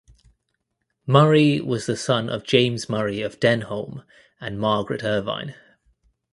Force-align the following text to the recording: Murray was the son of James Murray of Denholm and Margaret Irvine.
Murray 1.05 1.61
was 1.61 1.85
the 1.85 1.95
son 1.95 2.27
of 2.27 2.43
James 2.43 2.89
Murray 2.89 3.21
of 3.21 3.39
Denholm 3.39 4.03
and 4.39 4.59
Margaret 4.59 5.03
Irvine. 5.03 5.53